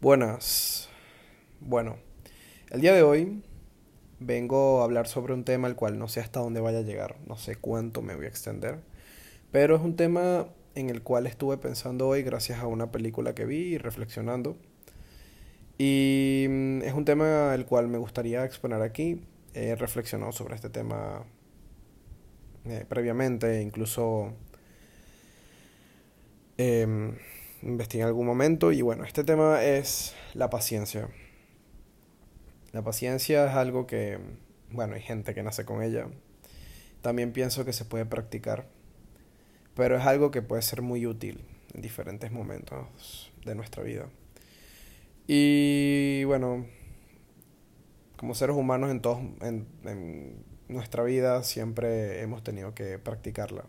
[0.00, 0.88] Buenas.
[1.58, 1.96] Bueno,
[2.70, 3.42] el día de hoy
[4.20, 7.16] vengo a hablar sobre un tema el cual no sé hasta dónde vaya a llegar,
[7.26, 8.78] no sé cuánto me voy a extender,
[9.50, 13.44] pero es un tema en el cual estuve pensando hoy gracias a una película que
[13.44, 14.56] vi y reflexionando.
[15.78, 19.24] Y mm, es un tema el cual me gustaría exponer aquí.
[19.52, 21.24] He reflexionado sobre este tema
[22.66, 24.32] eh, previamente, incluso
[26.56, 27.16] em,
[27.62, 31.08] investigué en algún momento y bueno, este tema es la paciencia.
[32.72, 34.18] La paciencia es algo que,
[34.70, 36.06] bueno, hay gente que nace con ella.
[37.02, 38.66] También pienso que se puede practicar,
[39.74, 44.06] pero es algo que puede ser muy útil en diferentes momentos de nuestra vida.
[45.26, 46.66] Y bueno,
[48.16, 53.64] como seres humanos en, todos, en, en nuestra vida siempre hemos tenido que practicarla.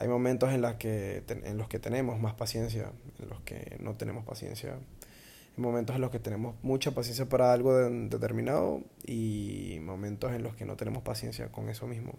[0.00, 3.96] Hay momentos en, las que, en los que tenemos más paciencia, en los que no
[3.96, 4.72] tenemos paciencia.
[4.72, 10.56] Hay momentos en los que tenemos mucha paciencia para algo determinado y momentos en los
[10.56, 12.14] que no tenemos paciencia con eso mismo.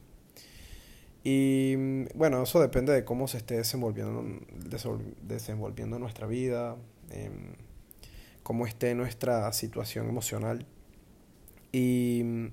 [1.23, 4.23] Y bueno, eso depende de cómo se esté desenvolviendo,
[5.23, 6.78] desenvolviendo nuestra vida,
[7.10, 7.56] em,
[8.44, 10.68] cómo esté nuestra situación emocional.
[11.72, 12.52] Y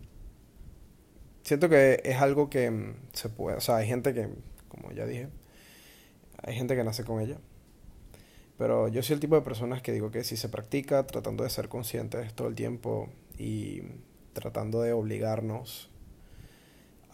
[1.43, 4.31] siento que es algo que se puede, o sea, hay gente que
[4.81, 5.29] como ya dije.
[6.43, 7.39] Hay gente que nace con ella.
[8.57, 11.51] Pero yo soy el tipo de personas que digo que si se practica tratando de
[11.51, 13.83] ser conscientes todo el tiempo y
[14.33, 15.91] tratando de obligarnos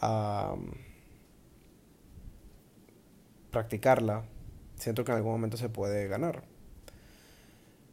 [0.00, 0.72] a um,
[3.50, 4.24] practicarla,
[4.76, 6.44] siento que en algún momento se puede ganar.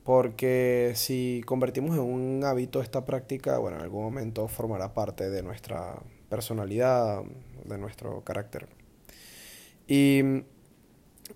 [0.04, 5.44] Porque si convertimos en un hábito esta práctica, bueno, en algún momento formará parte de
[5.44, 7.22] nuestra personalidad,
[7.66, 8.81] de nuestro carácter.
[9.94, 10.22] Y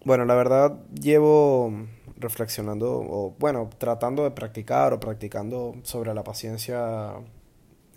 [0.06, 1.74] bueno, la verdad llevo
[2.16, 7.16] reflexionando, o bueno, tratando de practicar o practicando sobre la paciencia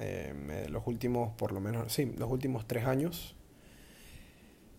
[0.01, 3.37] eh, los últimos, por lo menos, sí, los últimos tres años,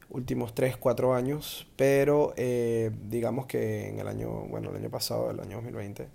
[0.09, 5.31] últimos tres, cuatro años, pero eh, digamos que en el año, bueno, el año pasado,
[5.31, 6.09] el año 2020,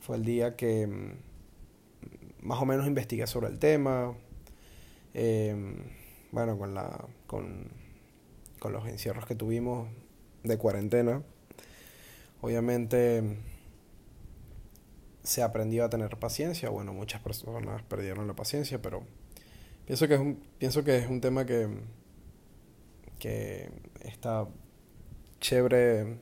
[0.00, 4.14] fue el día que mm, más o menos investigué sobre el tema,
[5.12, 5.54] eh,
[6.30, 7.81] bueno, con la, con
[8.62, 9.88] con los encierros que tuvimos
[10.44, 11.20] de cuarentena,
[12.42, 13.38] obviamente
[15.24, 16.68] se aprendió a tener paciencia.
[16.68, 19.02] Bueno, muchas personas perdieron la paciencia, pero
[19.84, 21.70] pienso que es un, pienso que es un tema que,
[23.18, 23.68] que
[24.02, 24.46] está
[25.40, 26.18] chévere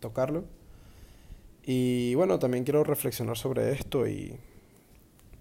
[0.00, 0.46] tocarlo.
[1.62, 4.36] Y bueno, también quiero reflexionar sobre esto y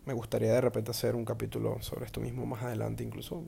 [0.05, 3.43] me gustaría de repente hacer un capítulo sobre esto mismo más adelante incluso.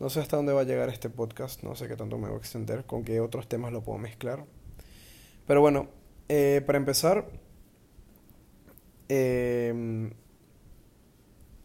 [0.00, 2.36] No sé hasta dónde va a llegar este podcast, no sé qué tanto me voy
[2.36, 4.46] a extender, con qué otros temas lo puedo mezclar.
[5.46, 5.88] Pero bueno,
[6.30, 7.28] eh, para empezar,
[9.08, 10.10] em,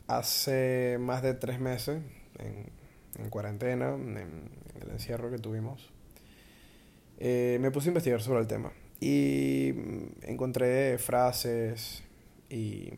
[0.07, 2.03] hace más de tres meses,
[2.39, 4.17] en, cuarentena, en,
[4.81, 5.93] el encierro que tuvimos,
[7.17, 9.69] eh, me puse a investigar sobre el tema y
[10.23, 12.03] encontré frases
[12.49, 12.91] y,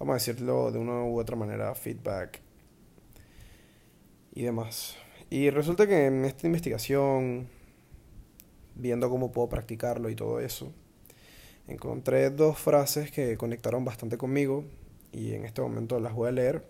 [0.00, 2.41] vamos a decirlo de una u otra manera, feedback
[4.34, 4.96] y demás.
[5.30, 7.48] Y resulta que en esta investigación,
[8.74, 10.72] viendo cómo puedo practicarlo y todo eso,
[11.68, 14.64] encontré dos frases que conectaron bastante conmigo
[15.12, 16.66] y en este momento las voy a leer.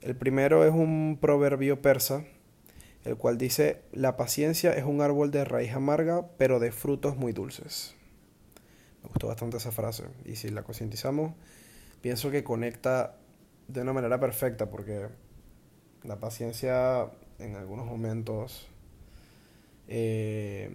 [0.00, 2.24] El primero es un proverbio persa,
[3.04, 7.32] el cual dice, la paciencia es un árbol de raíz amarga, pero de frutos muy
[7.32, 7.96] dulces.
[9.02, 11.34] Me gustó bastante esa frase y si la concientizamos,
[12.00, 13.16] pienso que conecta
[13.66, 15.08] de una manera perfecta porque
[16.04, 18.66] la paciencia en algunos momentos
[19.88, 20.70] eh,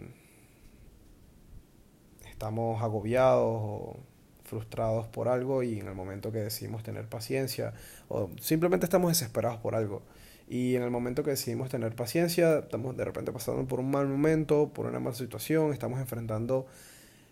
[2.29, 3.97] estamos agobiados o
[4.43, 7.73] frustrados por algo y en el momento que decidimos tener paciencia
[8.09, 10.01] o simplemente estamos desesperados por algo.
[10.47, 14.07] Y en el momento que decidimos tener paciencia estamos de repente pasando por un mal
[14.07, 16.67] momento, por una mala situación, estamos enfrentando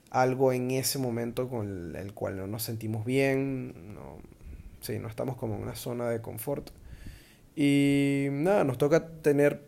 [0.09, 4.17] algo en ese momento con el cual no nos sentimos bien, no,
[4.81, 6.69] sí, no estamos como en una zona de confort
[7.55, 9.63] y nada, nos toca tener,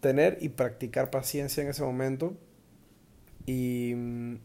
[0.00, 2.34] tener y practicar paciencia en ese momento.
[3.46, 4.36] Y mm,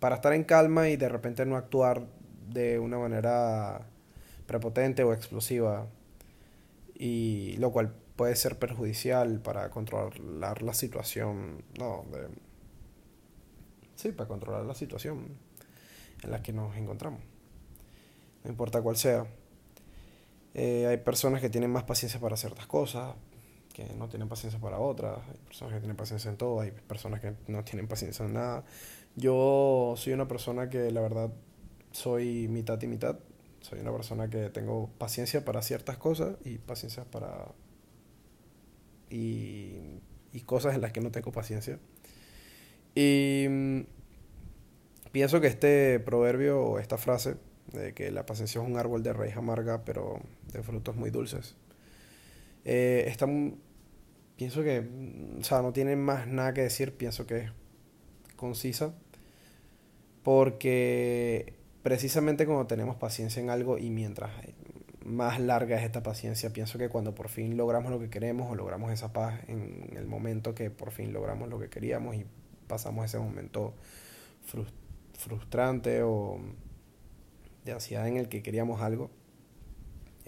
[0.00, 2.06] para estar en calma y de repente no actuar
[2.48, 3.86] de una manera
[4.46, 5.86] prepotente o explosiva.
[6.94, 11.62] Y lo cual puede ser perjudicial para controlar la situación.
[11.78, 12.28] No, de,
[13.94, 15.36] sí, para controlar la situación
[16.22, 17.20] en la que nos encontramos.
[18.44, 19.26] No importa cuál sea.
[20.54, 23.14] Eh, hay personas que tienen más paciencia para ciertas cosas,
[23.72, 27.20] que no tienen paciencia para otras, hay personas que tienen paciencia en todo, hay personas
[27.20, 28.64] que no tienen paciencia en nada.
[29.16, 31.30] Yo soy una persona que la verdad
[31.92, 33.18] soy mitad y mitad.
[33.60, 37.52] Soy una persona que tengo paciencia para ciertas cosas y paciencia para...
[39.10, 40.00] y,
[40.32, 41.78] y cosas en las que no tengo paciencia.
[42.94, 43.80] Y mm,
[45.12, 47.36] pienso que este proverbio esta frase
[47.72, 50.20] de que la paciencia es un árbol de raíz amarga pero
[50.52, 51.56] de frutos muy dulces,
[52.64, 53.26] eh, está,
[54.36, 54.86] pienso que,
[55.38, 57.52] o sea, no tiene más nada que decir, pienso que es
[58.36, 58.94] concisa,
[60.22, 64.30] porque precisamente cuando tenemos paciencia en algo y mientras
[65.04, 68.54] más larga es esta paciencia, pienso que cuando por fin logramos lo que queremos o
[68.54, 72.26] logramos esa paz en el momento que por fin logramos lo que queríamos y
[72.66, 73.74] pasamos ese momento
[75.14, 76.38] frustrante o
[77.64, 79.10] de ansiedad en el que queríamos algo,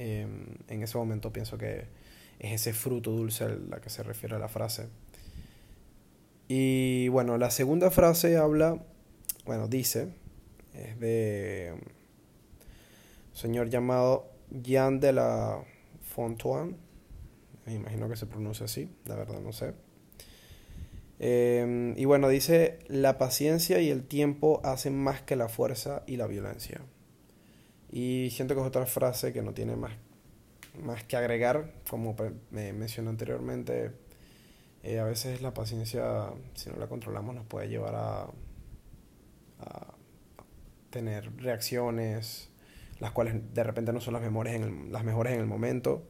[0.01, 1.85] em, en ese momento pienso que
[2.39, 4.89] es ese fruto dulce a la que se refiere la frase.
[6.49, 8.83] Y bueno, la segunda frase habla,
[9.45, 10.09] bueno, dice,
[10.73, 15.63] es de un señor llamado Jean de la
[16.03, 16.77] Fontoine,
[17.67, 19.75] me imagino que se pronuncia así, la verdad no sé.
[21.19, 26.17] Em, y bueno, dice, la paciencia y el tiempo hacen más que la fuerza y
[26.17, 26.81] la violencia.
[27.91, 29.93] Y siento que es otra frase que no tiene más,
[30.83, 32.15] más que agregar, como
[32.51, 33.93] me mencioné anteriormente.
[34.83, 38.23] Eh, a veces la paciencia, si no la controlamos, nos puede llevar a,
[39.59, 39.95] a
[40.91, 42.51] tener reacciones,
[43.01, 46.05] las cuales de repente no son las mejores en el, las mejores en el momento.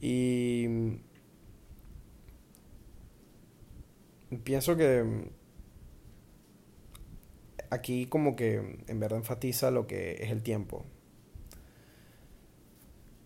[0.00, 0.98] Y
[4.44, 5.30] pienso que
[7.70, 10.84] aquí como que en verdad enfatiza lo que es el tiempo.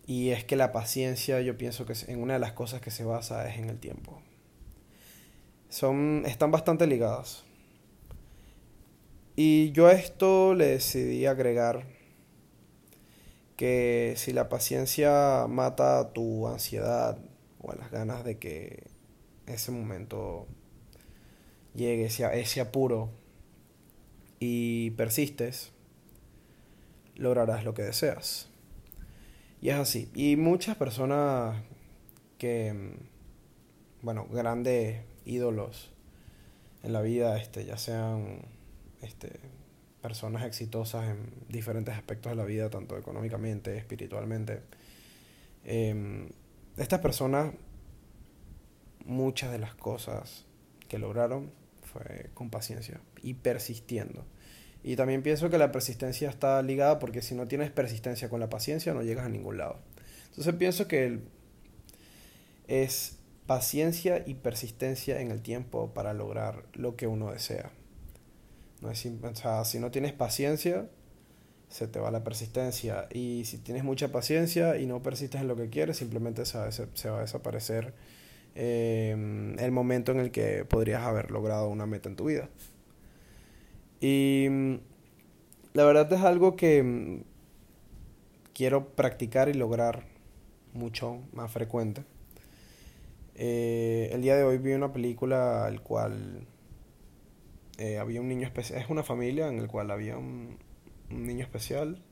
[0.05, 3.03] Y es que la paciencia yo pienso que en una de las cosas que se
[3.03, 4.21] basa es en el tiempo.
[5.69, 7.43] Son, están bastante ligadas.
[9.35, 11.85] Y yo a esto le decidí agregar
[13.55, 17.17] que si la paciencia mata tu ansiedad
[17.59, 18.83] o las ganas de que
[19.47, 20.47] ese momento
[21.73, 23.09] llegue, ese apuro,
[24.39, 25.71] y persistes,
[27.15, 28.49] lograrás lo que deseas.
[29.63, 30.11] Y es así.
[30.13, 31.55] Y muchas personas
[32.37, 32.97] que,
[34.01, 35.89] bueno, grandes ídolos
[36.83, 38.41] en la vida, este, ya sean
[39.01, 39.39] este,
[40.01, 44.63] personas exitosas en diferentes aspectos de la vida, tanto económicamente, espiritualmente.
[45.63, 46.27] Em,
[46.75, 47.53] estas personas,
[49.05, 50.45] muchas de las cosas
[50.89, 54.25] que lograron fue con paciencia y persistiendo.
[54.83, 58.49] Y también pienso que la persistencia está ligada porque si no tienes persistencia con la
[58.49, 59.79] paciencia no llegas a ningún lado.
[60.29, 61.19] Entonces pienso que
[62.67, 67.71] es paciencia y persistencia en el tiempo para lograr lo que uno desea.
[68.81, 70.89] No es si no tienes paciencia,
[71.69, 73.07] se te va la persistencia.
[73.11, 76.65] Y si tienes mucha paciencia y no persistes en lo que quieres, simplemente se va,
[76.65, 77.93] a desaparecer
[78.55, 82.49] eh, el momento en el que podrías haber logrado una meta en tu vida.
[84.03, 84.75] Y mm,
[85.75, 87.23] la verdad es algo que mm,
[88.53, 90.03] quiero practicar y lograr
[90.73, 92.03] mucho más frecuente.
[93.35, 96.45] Eh, el día de hoy vi una película al cual
[97.77, 100.57] eh, había un niño especial, es una familia en el cual había un,
[101.09, 102.03] niño especial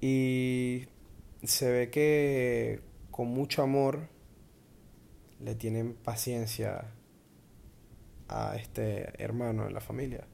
[0.00, 0.86] y
[1.42, 2.80] se ve que
[3.10, 4.08] con mucho amor
[5.38, 6.86] le tienen paciencia
[8.28, 10.26] a este hermano en la familia.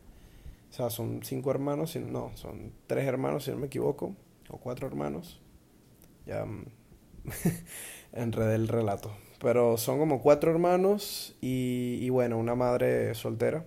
[0.74, 4.16] O sea, son cinco hermanos, no, son tres hermanos si no me equivoco,
[4.48, 5.40] o cuatro hermanos.
[6.26, 6.64] Ya mm,
[8.12, 9.16] enredé el relato.
[9.40, 13.64] Pero son como cuatro hermanos y, bueno, una madre soltera.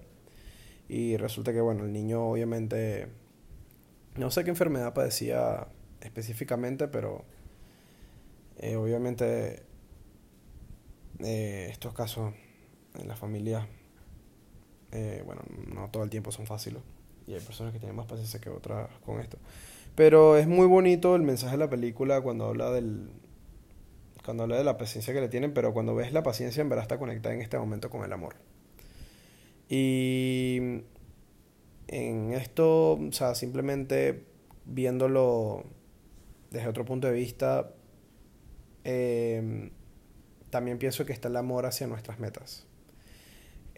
[0.90, 3.08] Y resulta que, bueno, el niño obviamente,
[4.18, 5.70] no sé qué enfermedad padecía
[6.02, 7.24] específicamente, pero
[8.58, 9.64] eh, obviamente
[11.20, 12.34] eh, estos casos
[13.00, 13.66] en la familia,
[14.92, 16.84] eh, bueno, no todo el tiempo son fáciles.
[17.27, 19.38] Y hay personas que tienen más paciencia que otras con esto.
[19.96, 23.10] Pero es muy bonito el mensaje de la película cuando habla del,
[24.24, 26.84] cuando habla de la paciencia que le tienen, pero cuando ves la paciencia en verdad
[26.84, 28.36] está conectada en este momento con el amor.
[29.69, 30.60] Y
[31.88, 34.25] en esto, o sea, simplemente
[34.65, 35.63] viéndolo
[36.51, 37.72] desde otro punto de vista,
[38.84, 39.72] eh,
[40.50, 42.67] también pienso que está el amor hacia nuestras metas.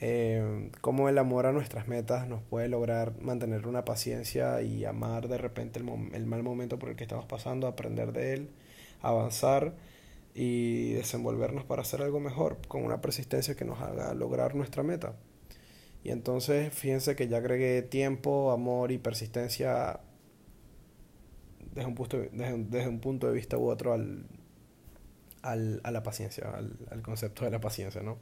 [0.01, 5.27] Eh, cómo el amor a nuestras metas nos puede lograr mantener una paciencia y amar
[5.27, 8.49] de repente el, el mal momento por el que estamos pasando, aprender de él,
[9.01, 9.73] avanzar
[10.33, 15.15] y desenvolvernos para hacer algo mejor, con una persistencia que nos haga lograr nuestra meta.
[16.03, 19.99] Y entonces fíjense que ya agregué tiempo, amor y persistencia
[21.73, 24.25] desde un punto, desde, un punto de vista u otro al,
[25.41, 28.17] al, a la paciencia, al, al, concepto de la paciencia, ¿no?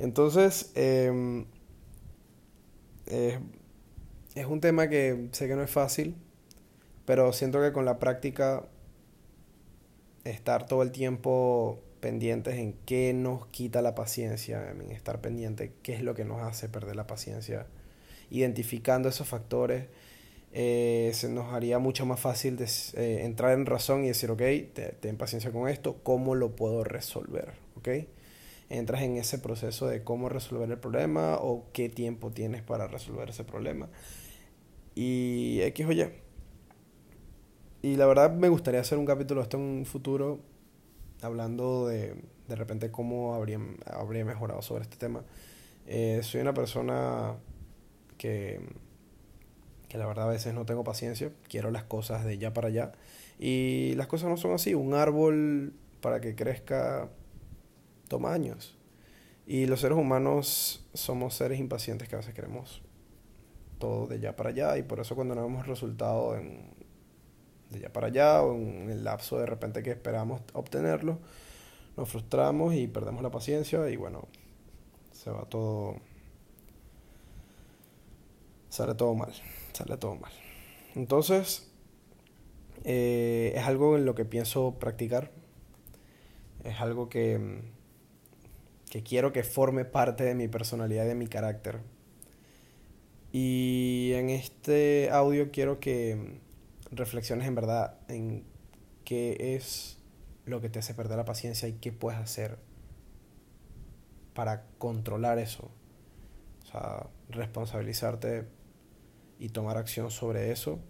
[0.00, 1.46] Entonces, em,
[3.06, 6.16] es un tema que sé que no es fácil,
[7.04, 8.64] pero siento que con la práctica,
[10.24, 15.94] estar todo el tiempo pendientes en qué nos quita la paciencia, en estar pendiente qué
[15.94, 17.66] es lo que nos hace perder la paciencia,
[18.30, 19.86] identificando esos factores,
[20.52, 24.42] eh, se nos haría mucho más fácil eh, entrar en razón y decir, ok,
[25.00, 27.52] ten paciencia con esto, ¿cómo lo puedo resolver?
[27.76, 27.88] ¿Ok?
[28.70, 33.28] Entras en ese proceso de cómo resolver el problema o qué tiempo tienes para resolver
[33.28, 33.88] ese problema.
[34.94, 36.10] Y X o Y.
[37.82, 40.40] Y la verdad me gustaría hacer un capítulo en un futuro
[41.20, 42.14] hablando de
[42.50, 45.22] de repente cómo habría, habría mejorado sobre este tema.
[45.86, 47.36] Eh, soy una persona
[48.18, 48.60] que,
[49.88, 52.92] que la verdad a veces no tengo paciencia, quiero las cosas de ya para allá.
[53.38, 57.08] Y las cosas no son así, un árbol para que crezca
[58.10, 58.76] toma años.
[59.46, 62.82] Y los seres humanos somos seres impacientes que a veces queremos
[63.78, 66.74] todo de ya para allá y por eso cuando no vemos resultado en,
[67.70, 71.18] de ya para allá o en el lapso de repente que esperamos obtenerlo,
[71.96, 74.28] nos frustramos y perdemos la paciencia y bueno,
[75.12, 75.96] se va todo,
[78.68, 79.32] sale todo mal,
[79.72, 80.32] sale todo mal.
[80.94, 81.70] Entonces,
[82.84, 85.30] eh, es algo en lo que pienso practicar,
[86.64, 87.62] es algo que,
[88.90, 91.80] que quiero que forme parte de mi personalidad y de mi carácter.
[93.32, 96.40] Y en este audio quiero que
[96.90, 98.44] reflexiones en verdad en
[99.04, 99.98] qué es
[100.44, 102.58] lo que te hace perder la paciencia y qué puedes hacer
[104.34, 105.70] para controlar eso.
[106.64, 108.46] O sea, responsabilizarte
[109.38, 110.80] y tomar acción sobre eso,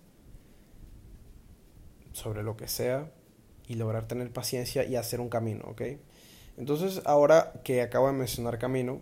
[2.12, 3.12] sobre lo que sea,
[3.68, 5.82] y lograr tener paciencia y hacer un camino, ¿ok?
[6.60, 9.00] Entonces, ahora que acabo de mencionar camino,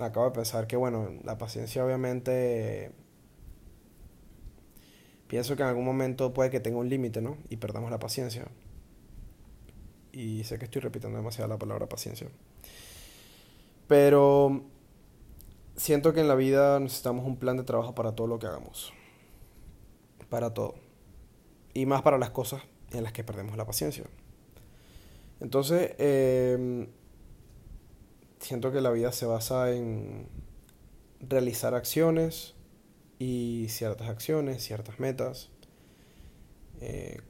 [0.00, 2.90] acabo de pensar que, bueno, la paciencia obviamente
[5.28, 7.36] pienso que en algún momento puede que tenga un límite, ¿no?
[7.48, 8.48] Y perdamos la paciencia.
[10.10, 12.26] Y sé que estoy repitiendo demasiado la palabra paciencia.
[13.86, 14.64] Pero
[15.76, 18.92] siento que en la vida necesitamos un plan de trabajo para todo lo que hagamos.
[20.28, 20.74] Para todo.
[21.72, 24.06] Y más para las cosas en las que perdemos la paciencia.
[25.40, 26.88] Entonces, em,
[28.40, 30.28] siento que la vida se basa en
[31.20, 32.54] realizar acciones
[33.18, 35.50] y ciertas acciones, ciertas metas.
[36.80, 37.20] Eh,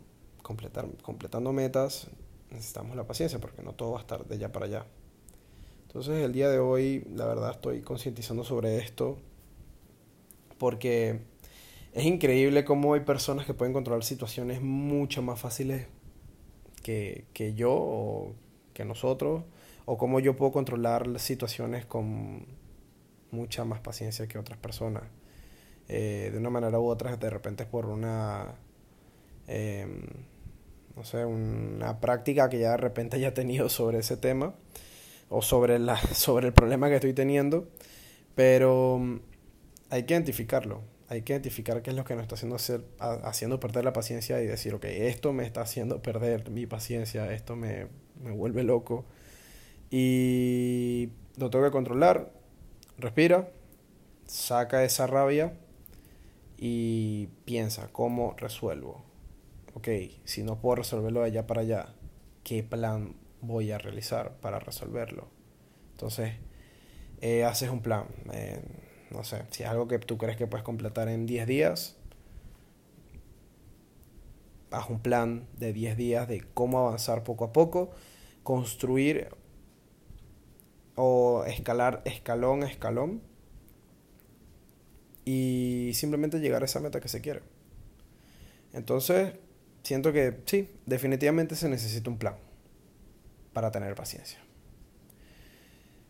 [0.42, 2.08] completar, completando metas
[2.50, 4.86] necesitamos la paciencia porque no todo va a estar de allá para allá.
[5.86, 9.18] Entonces el día de hoy la verdad estoy concientizando sobre esto
[10.58, 11.20] porque
[11.92, 15.86] es increíble cómo hay personas que pueden controlar situaciones mucho más fáciles
[16.80, 18.34] que, que yo o
[18.74, 19.44] que nosotros
[19.84, 22.46] o cómo yo puedo controlar situaciones con
[23.30, 25.04] mucha más paciencia que otras personas.
[25.88, 28.54] Eh, de una manera u otra, de repente es por una...
[29.46, 30.02] Em,
[30.94, 34.54] no sé, una práctica que ya de repente haya tenido sobre ese tema
[35.28, 37.68] o sobre, la, sobre el problema que estoy teniendo,
[38.34, 39.00] pero
[39.90, 43.60] hay que identificarlo, hay que identificar qué es lo que nos está haciendo, hacer, haciendo
[43.60, 47.86] perder la paciencia y decir, ok, esto me está haciendo perder mi paciencia, esto me,
[48.22, 49.04] me vuelve loco
[49.90, 52.30] y lo tengo que controlar,
[52.98, 53.48] respira,
[54.26, 55.54] saca esa rabia
[56.58, 59.08] y piensa cómo resuelvo
[59.78, 59.88] ok,
[60.24, 61.94] si no puedo resolverlo de allá para allá,
[62.42, 65.28] ¿qué plan voy a realizar para resolverlo?
[65.92, 66.34] Entonces,
[67.20, 68.06] eh, haces un plan.
[68.32, 68.60] Eh,
[69.10, 71.96] no sé, si es algo que tú crees que puedes completar en 10 días,
[74.70, 77.90] haz un plan de 10 días de cómo avanzar poco a poco,
[78.42, 79.28] construir
[80.94, 83.22] o escalar escalón a escalón
[85.24, 87.42] y simplemente llegar a esa meta que se quiere.
[88.72, 89.34] Entonces,
[89.82, 92.36] siento que sí, definitivamente se necesita un plan
[93.52, 94.38] para tener paciencia.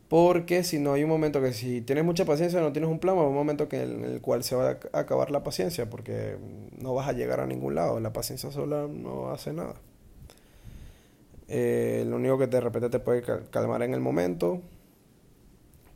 [0.09, 3.17] Porque si no hay un momento que si tienes mucha paciencia no tienes un plan,
[3.17, 6.38] va un momento en el cual se va a acabar la paciencia porque
[6.79, 8.00] no vas a llegar a ningún lado.
[8.00, 9.75] La paciencia sola no hace nada.
[11.49, 14.62] Eh, lo único que de repente te puede calmar en el momento,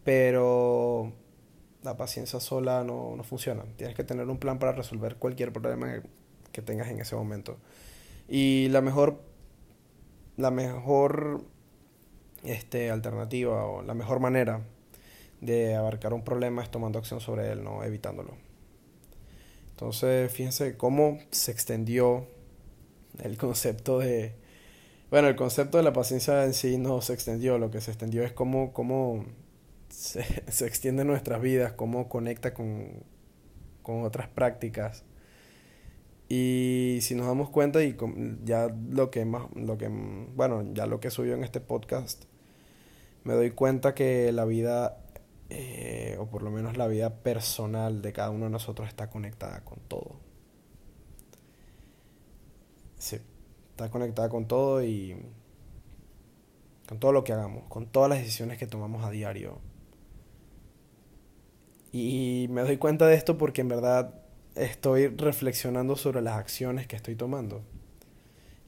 [0.04, 1.12] pero
[1.83, 3.64] la paciencia sola no, no funciona.
[3.76, 6.02] Tienes que tener un plan para resolver cualquier problema
[6.52, 7.57] que tengas en ese momento.
[8.28, 9.33] Y la mejor
[10.37, 11.45] la mejor
[12.44, 14.62] este, alternativa o la mejor manera
[15.40, 18.34] de abarcar un problema es tomando acción sobre él, no evitándolo.
[19.70, 22.26] Entonces, fíjense cómo se extendió
[23.22, 24.34] el concepto de...
[25.11, 28.22] Bueno, el concepto de la paciencia en sí no se extendió, lo que se extendió
[28.22, 29.25] es cómo, cómo
[29.88, 33.02] se, se extiende nuestras vidas, cómo conecta con,
[33.82, 35.04] con otras prácticas.
[36.28, 37.94] Y si nos damos cuenta y
[38.44, 42.25] ya lo que más, lo que, bueno, ya lo que subió en este podcast,
[43.25, 44.99] me doy cuenta que la vida,
[45.50, 49.64] eh, o por lo menos la vida personal de cada uno de nosotros está conectada
[49.64, 50.17] con todo.
[52.99, 53.19] Sí,
[53.71, 55.17] está conectada con todo y
[56.88, 59.59] con todo lo que hagamos, con todas las decisiones que tomamos a diario.
[61.93, 64.14] Y me doy cuenta de esto porque en verdad
[64.55, 67.62] estoy reflexionando sobre las acciones que estoy tomando.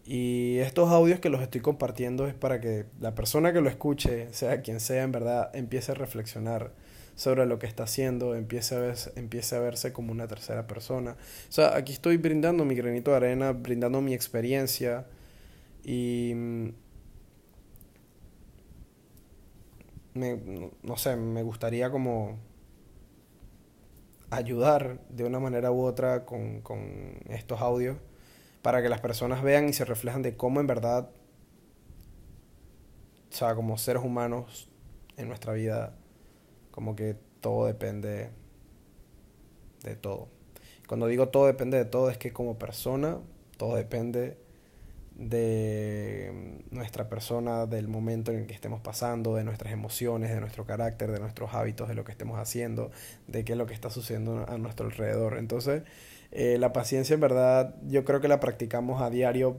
[0.06, 4.32] Y estos audios que los estoy compartiendo es para que la persona que lo escuche,
[4.32, 6.72] sea quien sea, en verdad empiece a reflexionar
[7.14, 11.12] sobre lo que está haciendo, empiece a, verse, empiece a verse como una tercera persona.
[11.48, 15.06] O sea, aquí estoy brindando mi granito de arena, brindando mi experiencia
[15.84, 16.32] y...
[16.34, 16.68] Mm,
[20.14, 20.40] me,
[20.82, 22.38] no sé, me gustaría como
[24.30, 27.96] ayudar de una manera u otra con, con estos audios
[28.64, 31.10] para que las personas vean y se reflejan de cómo en verdad,
[33.30, 34.70] o sea, como seres humanos
[35.18, 35.92] en nuestra vida,
[36.70, 38.30] como que todo depende
[39.82, 40.28] de todo.
[40.88, 43.18] Cuando digo todo depende de todo, es que como persona,
[43.58, 44.38] todo depende
[45.14, 50.64] de nuestra persona, del momento en el que estemos pasando, de nuestras emociones, de nuestro
[50.64, 52.90] carácter, de nuestros hábitos, de lo que estemos haciendo,
[53.26, 55.36] de qué es lo que está sucediendo a nuestro alrededor.
[55.36, 55.82] Entonces,
[56.34, 59.56] eh, la paciencia en verdad yo creo que la practicamos a diario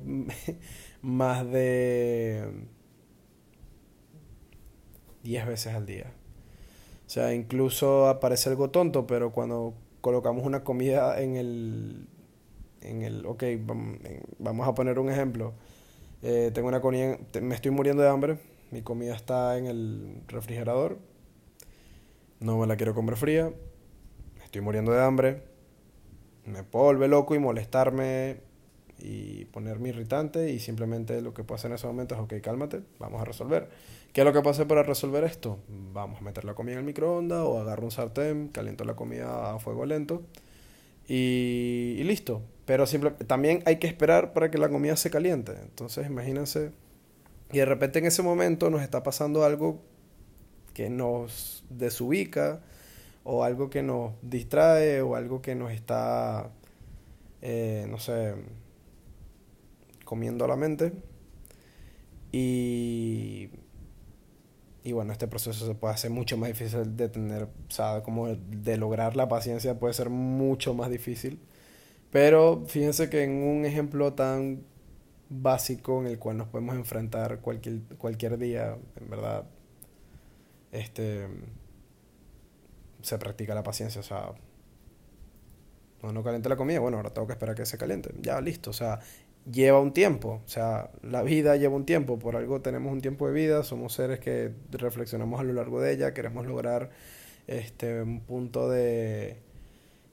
[1.01, 2.44] más de
[5.24, 6.12] 10 veces al día.
[7.08, 12.08] O sea, incluso aparece algo tonto, pero cuando colocamos una comida en el
[12.82, 13.44] en el, ok,
[14.38, 15.53] vamos a poner un ejemplo.
[16.22, 18.38] Eh, tengo una comida, me estoy muriendo de hambre,
[18.72, 21.00] mi comida está en el refrigerador,
[22.40, 23.53] no me la quiero comer fría,
[24.44, 25.44] estoy muriendo de hambre,
[26.46, 28.38] me puedo loco y molestarme
[29.00, 33.22] y ponerme irritante y simplemente lo que hacer en ese momento es, ok, cálmate, vamos
[33.22, 33.70] a resolver.
[34.14, 35.60] ¿Qué es lo que hacer para resolver esto?
[35.92, 39.53] Vamos a meter la comida en el microondas o agarro un sartén, caliento la comida
[39.53, 40.24] a fuego lento
[41.08, 42.42] y, y listo.
[42.66, 45.53] Pero simple, también hay que esperar para que la comida se caliente.
[45.62, 46.72] Entonces, imagínense.
[47.51, 49.81] Y de repente en ese momento nos está pasando algo
[50.74, 52.62] que nos desubica,
[53.25, 56.51] o algo que nos distrae, o algo que nos está,
[57.42, 58.35] eh, no sé,
[60.05, 60.94] comiendo la mente.
[62.31, 63.50] Y,
[64.83, 68.27] y bueno, este proceso se puede hacer mucho más difícil de tener, o sea, como
[68.27, 71.40] de lograr la paciencia puede ser mucho más difícil.
[72.11, 74.64] Pero fíjense que en un ejemplo tan
[75.29, 79.46] básico en el cual nos podemos enfrentar cualquier, cualquier día, en verdad,
[80.72, 81.27] este,
[83.05, 84.01] se practica la paciencia.
[84.01, 84.31] O sea,
[86.03, 88.11] no, no caliente la comida, bueno, ahora tengo que esperar que se caliente.
[88.22, 88.70] Ya, listo.
[88.72, 89.00] O sea,
[89.51, 90.41] lleva un tiempo.
[90.46, 92.20] O sea, la vida lleva un tiempo.
[92.20, 93.63] Por algo tenemos un tiempo de vida.
[93.63, 96.13] Somos seres que reflexionamos a lo largo de ella.
[96.13, 96.91] Queremos lograr
[97.48, 99.46] este, un punto de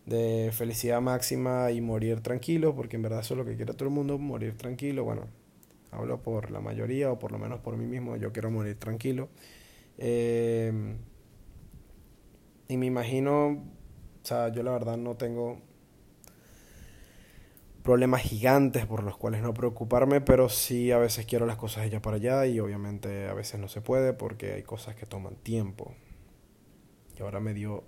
[0.07, 3.89] de felicidad máxima y morir tranquilo, porque en verdad eso es lo que quiere todo
[3.89, 5.05] el mundo, morir tranquilo.
[5.05, 5.29] Bueno,
[5.91, 9.29] hablo por la mayoría o por lo menos por mí mismo, yo quiero morir tranquilo.
[9.99, 10.97] Em,
[12.73, 15.61] y me imagino, o sea, yo la verdad no tengo
[17.83, 22.01] problemas gigantes por los cuales no preocuparme, pero sí a veces quiero las cosas hechas
[22.01, 25.95] para allá y obviamente a veces no se puede porque hay cosas que toman tiempo.
[27.19, 27.85] Y ahora me dio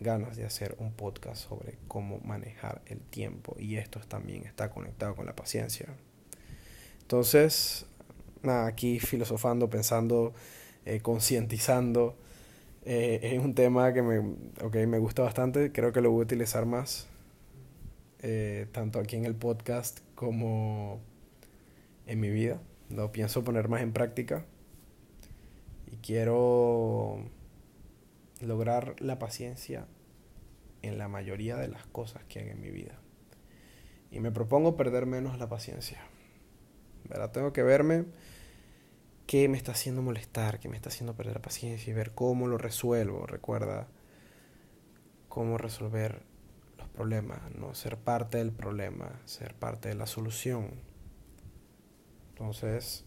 [0.00, 5.14] ganas de hacer un podcast sobre cómo manejar el tiempo y esto también está conectado
[5.14, 5.86] con la paciencia.
[7.02, 7.86] Entonces,
[8.42, 10.34] nada, aquí filosofando, pensando,
[10.84, 12.18] eh, concientizando,
[12.88, 16.22] eh, es un tema que me, okay, me gusta bastante, creo que lo voy a
[16.22, 17.08] utilizar más,
[18.20, 21.00] eh, tanto aquí en el podcast como
[22.06, 22.60] en mi vida.
[22.88, 24.46] Lo pienso poner más en práctica
[25.90, 27.28] y quiero
[28.40, 29.88] lograr la paciencia
[30.82, 33.00] en la mayoría de las cosas que hago en mi vida.
[34.12, 35.98] Y me propongo perder menos la paciencia.
[37.08, 37.32] ¿Verdad?
[37.32, 38.04] Tengo que verme
[39.26, 42.46] qué me está haciendo molestar, qué me está haciendo perder la paciencia y ver cómo
[42.48, 43.26] lo resuelvo.
[43.26, 43.88] Recuerda
[45.28, 46.22] cómo resolver
[46.78, 50.70] los problemas, no ser parte del problema, ser parte de la solución.
[52.30, 53.04] Entonces,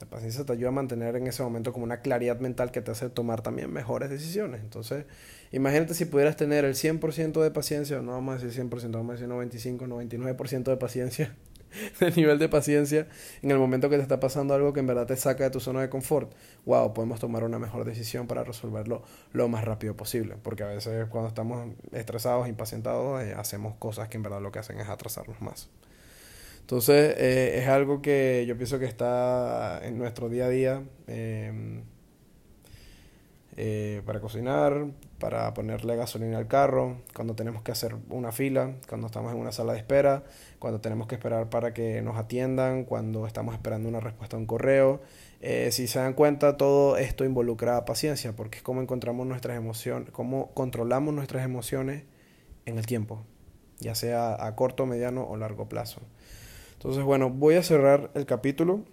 [0.00, 2.90] La paciencia te ayuda a mantener en ese momento como una claridad mental que te
[2.90, 4.60] hace tomar también mejores decisiones.
[4.60, 5.06] Entonces,
[5.52, 9.12] imagínate si pudieras tener el 100% de paciencia, no vamos a decir 100%, vamos a
[9.14, 11.36] decir 95, 99% de paciencia,
[12.00, 13.06] de nivel de paciencia
[13.42, 15.60] en el momento que te está pasando algo que en verdad te saca de tu
[15.60, 16.32] zona de confort.
[16.66, 20.36] Wow, podemos tomar una mejor decisión para resolverlo lo más rápido posible.
[20.42, 24.58] Porque a veces cuando estamos estresados, impacientados, eh, hacemos cosas que en verdad lo que
[24.58, 25.68] hacen es atrasarnos más.
[26.60, 30.82] Entonces, eh, es algo que yo pienso que está en nuestro día a día.
[31.06, 31.82] Em,
[33.56, 34.86] eh, para cocinar,
[35.24, 39.52] para ponerle gasolina al carro, cuando tenemos que hacer una fila, cuando estamos en una
[39.52, 40.22] sala de espera,
[40.58, 44.44] cuando tenemos que esperar para que nos atiendan, cuando estamos esperando una respuesta a un
[44.44, 45.00] correo.
[45.40, 50.10] Eh, si se dan cuenta, todo esto involucra paciencia, porque es como encontramos nuestras emociones,
[50.10, 52.02] cómo controlamos nuestras emociones
[52.66, 53.24] en el tiempo,
[53.78, 56.02] ya sea a corto, mediano o largo plazo.
[56.74, 58.84] Entonces, bueno, voy a cerrar el capítulo.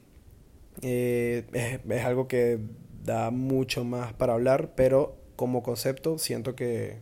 [0.81, 2.57] Eh, es, algo que
[3.03, 6.99] da mucho más para hablar, pero como concepto siento que...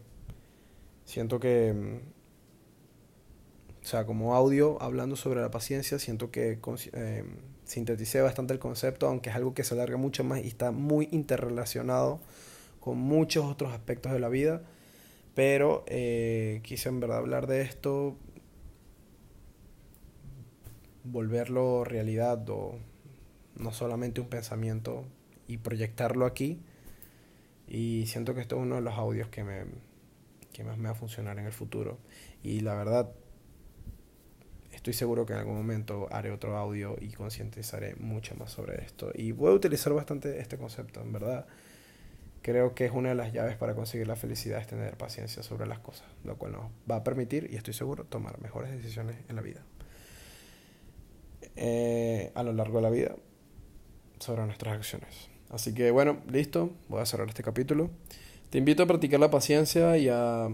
[1.04, 1.74] Siento que...
[1.74, 1.98] Mm,
[3.84, 6.58] o sea, como audio hablando sobre la paciencia, siento que
[6.94, 7.24] eh,
[7.66, 11.10] sinteticé bastante el concepto, aunque es algo que se alarga mucho más y está muy
[11.12, 12.22] interrelacionado
[12.80, 14.62] con muchos otros aspectos de la vida.
[15.36, 18.16] Pero eh, quise en verdad hablar de esto
[21.04, 22.80] volverlo realidad o
[23.58, 25.04] no solamente un pensamiento
[25.46, 26.62] y proyectarlo aquí.
[27.70, 29.66] Y siento que esto es uno de los audios que, me,
[30.52, 32.00] que más me va a funcionar en el futuro.
[32.42, 33.12] Y la verdad,
[34.72, 39.12] estoy seguro que en algún momento haré otro audio y concientizaré mucho más sobre esto.
[39.14, 41.46] Y voy a utilizar bastante este concepto, en verdad.
[42.42, 45.68] Creo que es una de las llaves para conseguir la felicidad es tener paciencia sobre
[45.68, 49.36] las cosas, lo cual nos va a permitir, y estoy seguro, tomar mejores decisiones en
[49.36, 49.62] la vida.
[51.56, 53.16] Eh, a lo largo de la vida
[54.20, 55.30] sobre nuestras acciones.
[55.50, 57.90] Así que bueno, listo, voy a cerrar este capítulo.
[58.50, 60.50] Te invito a practicar la paciencia y a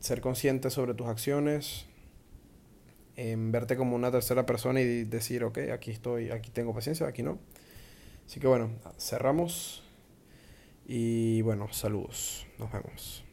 [0.00, 1.86] ser consciente sobre tus acciones,
[3.16, 7.22] en verte como una tercera persona y decir, ok, aquí estoy, aquí tengo paciencia, aquí
[7.22, 7.38] no.
[8.26, 9.84] Así que bueno, cerramos
[10.86, 13.25] y bueno, saludos, nos vemos.